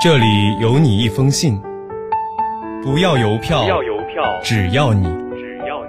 [0.00, 1.60] 这里有你一封信，
[2.84, 5.84] 不要邮票，不要邮票，只要你只要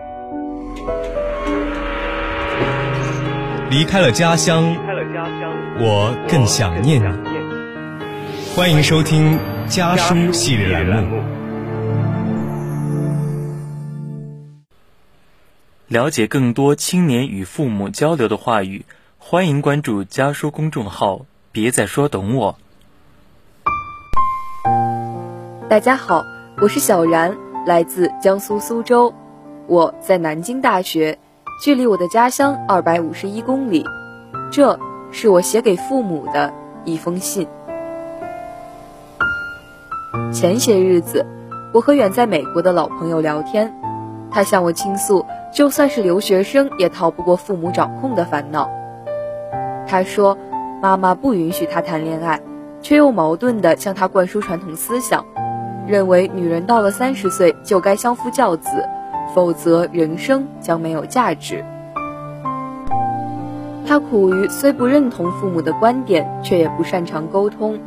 [3.70, 7.06] 你离开了家乡，离开了家乡，我更想念你。
[7.06, 8.56] 我更想念你。
[8.56, 9.38] 欢迎收听
[9.68, 11.22] 家书系列栏目。
[15.88, 18.86] 了解更多青年与父母交流的话语，
[19.20, 21.28] 欢迎关注家书公众号。
[21.52, 22.58] 别再说懂我。
[25.70, 26.26] 大家好，
[26.60, 27.38] 我是小然，
[27.68, 29.14] 来自江苏苏州，
[29.68, 31.20] 我在南京大学，
[31.64, 33.86] 距离我的家乡二百五十一公里。
[34.52, 34.80] 这
[35.12, 36.52] 是我写给父母的
[36.86, 37.48] 一封信。
[40.34, 41.24] 前些日子，
[41.72, 43.72] 我和远在美国的老朋友聊天，
[44.32, 48.68] 他向我倾诉，就算是留学生也逃不过父母掌控的烦恼。
[49.86, 50.36] 他说，
[50.82, 52.42] 妈妈不允许他谈恋爱，
[52.82, 55.24] 却又矛盾地向他灌输传统思想，
[55.90, 58.70] 认为女人到了三十岁就该相夫教子，
[59.34, 61.66] 否则人生将没有价值。
[63.88, 67.80] 他苦于虽不认同父母的观点，却也不擅长沟通。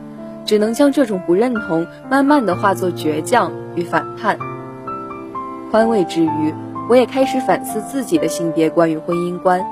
[0.45, 4.37] 只能将这种不认同慢慢的化作倔强与反叛。
[5.71, 6.53] 宽慰之余，
[6.91, 9.65] 我也开始反思自己的性别观与婚姻观。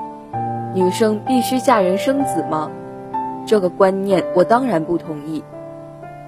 [0.73, 2.71] 女生必须嫁人生子吗？
[3.45, 5.43] 这个观念我当然不同意。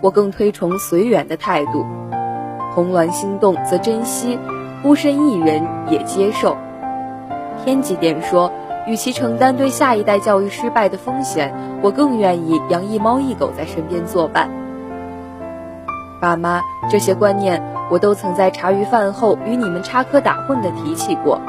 [0.03, 1.85] 我更推崇随缘的态度。
[2.75, 4.37] 红鸾心动则珍惜，
[4.83, 6.57] 孤身一人也接受。
[7.63, 8.51] 天机点说。
[8.85, 14.49] 与其承担对下一代教育失败的风险，我更愿意养一猫一狗在身边作伴。
[16.19, 16.59] 爸妈，
[16.89, 21.39] 这些观念我都曾在茶余饭后与你们插科打诨的提起过，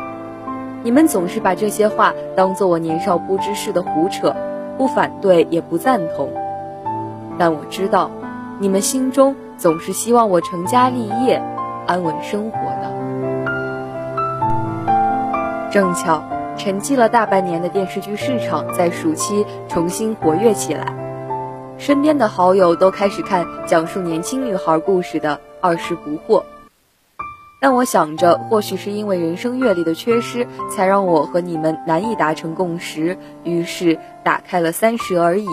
[0.84, 4.32] 你们总是把这些话当做我年少不知事的胡扯，
[4.78, 6.30] 不反对也不赞同。
[7.36, 8.12] 但我知道，
[8.60, 11.42] 你们心中总是希望我成家立业，
[11.86, 12.90] 安稳生活的。
[15.70, 16.22] 正巧。
[16.56, 20.94] 沉寂了大半年的电视剧市场在暑期重新活跃起来，
[21.78, 26.42] 身边的好友都开始看讲述年轻女孩故事的《二十不惑》。
[27.60, 35.46] 但我想着，或许是因为人生阅历的缺失，才让我和你们难以达成共识，于是打开了《三十而已》。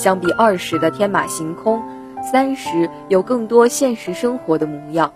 [0.00, 1.82] 相比二十的天马行空，
[2.22, 5.12] 三十有更多现实生活的模样，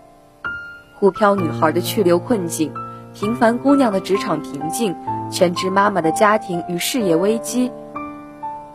[0.99, 2.71] 沪漂女孩的去留困境。
[3.11, 4.95] 平凡姑娘的职场瓶颈，
[5.31, 7.71] 全职妈妈的家庭与事业危机，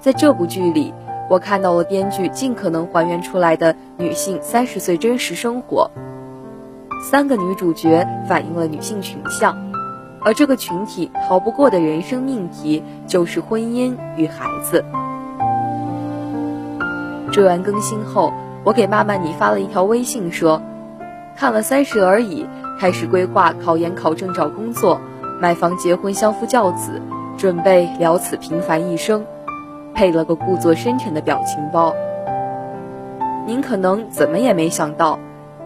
[0.00, 0.93] 在这部剧里，
[1.28, 5.88] 我看到了编剧尽可能还原出来的女性三十岁真实生活。
[7.09, 9.56] 三个女主角反映了女性群像，
[10.22, 14.84] 而这个群体逃不过的人生命题就是婚姻与孩子。
[17.31, 18.33] 追完更新后，
[18.65, 20.61] 我给妈妈你发了一条微信说
[21.37, 22.47] ：“看了三十而已。”
[22.81, 24.99] 开始规划考研、考证、找工作、
[25.39, 27.03] 买房、结婚、相夫教子，
[27.37, 29.23] 准备了此平凡一生，
[29.93, 31.95] 配了个故作深沉的表情包。
[33.47, 35.19] 您可能怎么也没想到，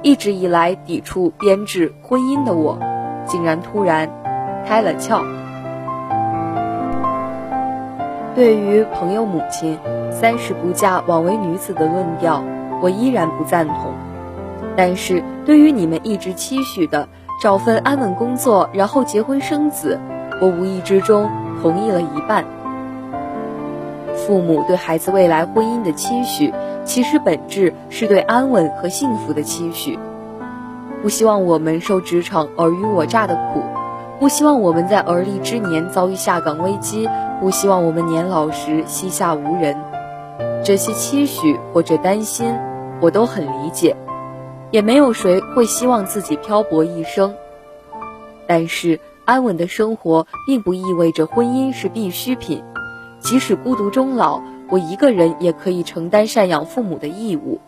[0.02, 2.80] 一直以来抵触编制婚姻的我，
[3.26, 4.10] 竟然突然
[4.66, 5.22] 开了窍。
[8.34, 9.78] 对于朋友母亲
[10.10, 12.42] “三十不嫁，枉为女子”的论调，
[12.82, 13.92] 我依然不赞同。
[14.76, 17.08] 但是对于你们一直期许的
[17.40, 20.00] 找份安稳工作，然后结婚生子，
[20.40, 21.30] 我无意之中
[21.62, 22.44] 同意了一半。
[24.16, 26.52] 父母对孩子未来婚姻的期许，
[26.84, 29.96] 其实本质是对安稳和幸福的期许。
[31.02, 33.62] 不希望我们受职场尔虞我诈的苦，
[34.20, 37.08] 不希望我们在而立之年遭遇下岗危机，
[37.40, 39.76] 不希望我们年老时膝下无人。
[40.64, 42.56] 这些期许或者担心，
[43.00, 43.96] 我都很理解。
[44.70, 47.34] 也没有谁会希望自己漂泊一生，
[48.46, 52.64] 但是安稳的生活并不意味着婚姻是必需品。
[53.20, 54.40] 即使孤独终老，
[54.70, 57.60] 我一个人也可以承担赡养父母的义务。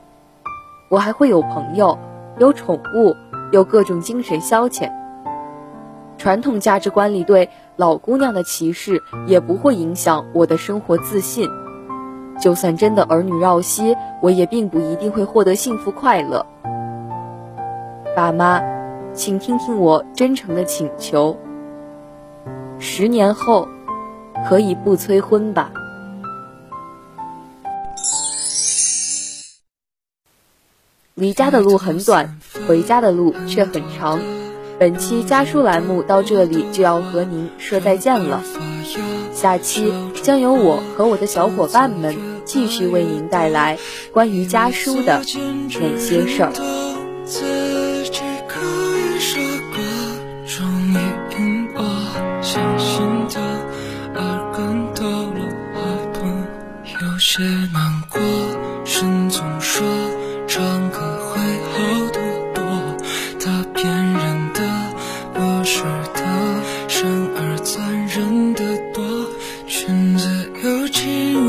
[0.88, 1.98] 我还会有朋友，
[2.38, 3.14] 有宠物，
[3.52, 4.90] 有各种精神消遣。
[6.18, 11.48] 传统价值观里对老姑娘的歧视也不会影响我的生活自信。
[12.40, 16.44] 就算真的儿女绕膝，我也并不一定会获得幸福快乐。
[18.14, 18.60] 爸妈，
[19.14, 21.36] 请听听我真诚的请求。
[22.78, 23.66] 十年后，
[24.48, 25.70] 可以不催婚吧？
[31.14, 34.20] 离家的路很短，回家的路却很长。
[34.78, 38.42] 本期家书栏目到这里就要和您说再见了。
[39.32, 39.92] 下期
[40.22, 43.78] 将由我和我的小伙伴们继续为您带来
[44.12, 45.22] 关于家书的
[45.80, 47.65] 那些事儿。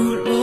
[0.07, 0.36] 会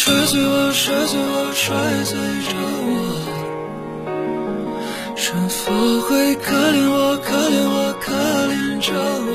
[0.00, 1.74] 摔碎我，摔碎我，摔
[2.04, 2.14] 碎
[2.46, 2.54] 着
[2.86, 2.94] 我。
[5.16, 8.14] 是否会可怜我，可怜我，可
[8.46, 8.94] 怜着
[9.26, 9.28] 我？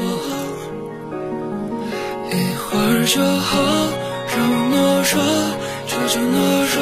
[2.32, 3.52] 一会儿就好，
[4.32, 5.20] 让我懦弱，
[5.86, 6.34] 求求懦
[6.72, 6.80] 弱。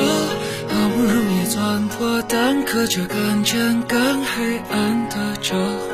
[0.69, 1.57] 好不容易钻
[1.87, 5.89] 破蛋壳，却看见更黑暗的着火。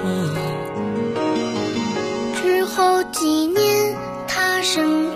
[2.35, 3.95] 之后几年，
[4.27, 5.06] 他身